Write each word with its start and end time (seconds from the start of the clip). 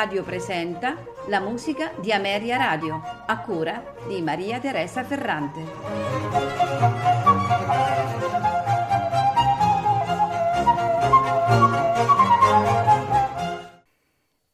Radio 0.00 0.22
presenta 0.22 0.96
la 1.28 1.40
musica 1.40 1.92
di 2.00 2.10
Ameria 2.10 2.56
Radio, 2.56 3.02
a 3.26 3.38
cura 3.42 3.96
di 4.08 4.22
Maria 4.22 4.58
Teresa 4.58 5.04
Ferrante. 5.04 5.60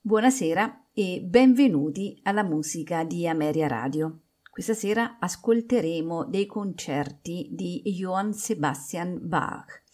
Buonasera 0.01 0.89
e 0.93 1.23
benvenuti 1.23 2.19
alla 2.25 2.43
musica 2.43 3.05
di 3.05 3.29
Ameria 3.29 3.69
Radio. 3.69 4.23
Questa 4.51 4.75
sera 4.75 5.19
ascolteremo 5.21 6.25
dei 6.25 6.47
concerti 6.47 7.51
di 7.53 7.83
Johann 7.85 8.33
Sebastian 8.33 9.21
Bach 9.23 9.85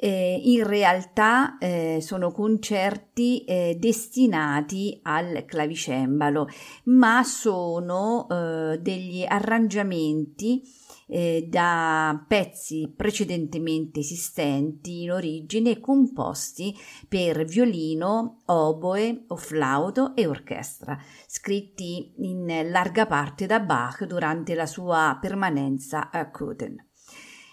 eh, 0.00 0.40
in 0.44 0.64
realtà 0.64 1.58
eh, 1.58 1.98
sono 2.00 2.30
concerti 2.30 3.42
eh, 3.44 3.76
destinati 3.80 5.00
al 5.02 5.44
clavicembalo, 5.44 6.48
ma 6.84 7.24
sono 7.24 8.28
eh, 8.30 8.78
degli 8.80 9.24
arrangiamenti 9.26 10.62
eh, 11.08 11.48
da 11.50 12.24
pezzi 12.28 12.92
precedentemente 12.94 13.98
esistenti 13.98 15.02
in 15.02 15.10
origine 15.10 15.80
composti 15.80 16.76
per 17.08 17.44
violino, 17.44 18.42
oboe 18.46 19.24
o 19.26 19.36
flauto 19.36 20.14
e 20.14 20.28
orchestra, 20.28 20.96
scritti 21.26 22.12
in 22.18 22.46
larga 22.70 23.06
parte 23.06 23.46
da 23.46 23.58
Bach 23.58 24.04
durante 24.04 24.54
la 24.54 24.66
sua 24.66 25.18
permanenza 25.20 26.10
a 26.10 26.30
Köthen 26.30 26.87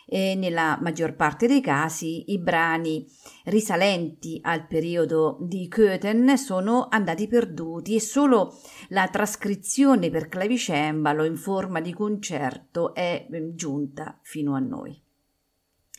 e 0.06 0.36
nella 0.36 0.78
maggior 0.82 1.16
parte 1.16 1.48
dei 1.48 1.62
casi 1.62 2.32
i 2.32 2.40
brani 2.40 3.06
risalenti 3.46 4.40
al 4.42 4.68
periodo 4.68 5.38
di 5.42 5.68
Köthen 5.68 6.38
sono 6.38 6.88
andati 6.90 7.28
perduti 7.28 7.96
e 7.96 8.00
solo 8.00 8.58
la 8.90 9.08
trascrizione 9.08 10.10
per 10.10 10.28
clavicembalo 10.28 11.24
in 11.24 11.38
forma 11.38 11.82
di 11.82 11.94
concerto 11.94 12.94
è 12.94 13.28
eh, 13.30 13.56
giunta 13.56 14.20
fino 14.22 14.56
a 14.56 14.60
noi. 14.60 15.05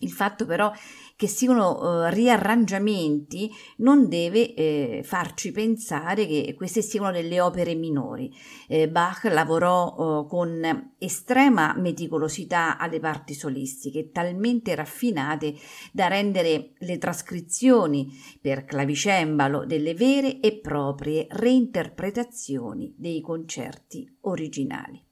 Il 0.00 0.12
fatto 0.12 0.44
però 0.44 0.70
che 1.16 1.26
siano 1.26 1.78
uh, 1.78 2.10
riarrangiamenti 2.10 3.50
non 3.78 4.10
deve 4.10 4.52
eh, 4.52 5.00
farci 5.02 5.52
pensare 5.52 6.26
che 6.26 6.54
queste 6.54 6.82
siano 6.82 7.10
delle 7.10 7.40
opere 7.40 7.74
minori. 7.74 8.30
Eh, 8.68 8.90
Bach 8.90 9.24
lavorò 9.24 9.94
uh, 9.96 10.26
con 10.26 10.92
estrema 10.98 11.74
meticolosità 11.78 12.76
alle 12.76 13.00
parti 13.00 13.32
solistiche, 13.32 14.10
talmente 14.10 14.74
raffinate 14.74 15.54
da 15.92 16.08
rendere 16.08 16.72
le 16.76 16.98
trascrizioni 16.98 18.12
per 18.38 18.66
clavicembalo 18.66 19.64
delle 19.64 19.94
vere 19.94 20.40
e 20.40 20.58
proprie 20.58 21.26
reinterpretazioni 21.30 22.94
dei 22.98 23.22
concerti 23.22 24.18
originali. 24.22 25.05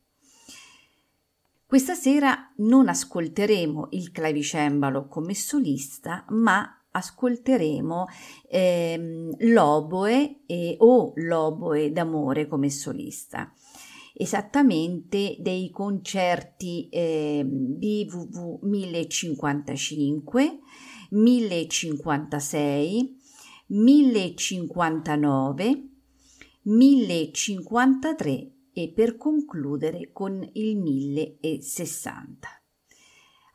Questa 1.74 1.96
sera 1.96 2.52
non 2.58 2.88
ascolteremo 2.88 3.88
il 3.90 4.12
clavicembalo 4.12 5.08
come 5.08 5.34
solista, 5.34 6.24
ma 6.28 6.84
ascolteremo 6.88 8.04
ehm, 8.48 9.34
l'oboe 9.40 10.42
e, 10.46 10.76
o 10.78 11.12
l'oboe 11.16 11.90
d'amore 11.90 12.46
come 12.46 12.70
solista. 12.70 13.52
Esattamente 14.12 15.34
dei 15.40 15.70
concerti 15.70 16.88
eh, 16.90 17.44
BVV 17.44 18.60
1055, 18.62 20.60
1056, 21.10 23.16
1059, 23.66 25.88
1053 26.62 28.53
e 28.74 28.92
per 28.94 29.16
concludere 29.16 30.10
con 30.12 30.46
il 30.52 30.76
1060. 30.76 32.48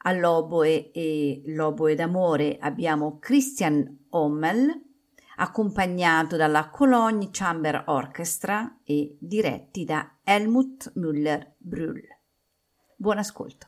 All'oboe 0.03 0.91
e 0.91 1.43
l'oboe 1.47 1.93
d'amore 1.93 2.57
abbiamo 2.59 3.19
Christian 3.19 4.05
Hommel, 4.09 4.87
accompagnato 5.35 6.37
dalla 6.37 6.69
Cologne 6.69 7.29
Chamber 7.31 7.83
Orchestra 7.87 8.79
e 8.83 9.17
diretti 9.19 9.83
da 9.83 10.19
Helmut 10.23 10.93
Müller-Brühl. 10.95 12.01
Buon 12.95 13.17
ascolto. 13.17 13.67